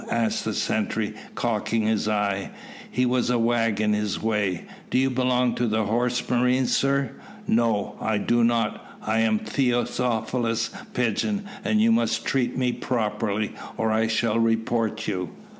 [0.09, 2.49] asked the sentry, cocking his eye
[2.89, 7.11] he was a wag in his way; "do you belong to the horse marines, sir?"
[7.45, 13.53] "No, I do not; I am Mr Theophilus Pigeon, and you must treat me properly,
[13.77, 15.29] or I shall report you."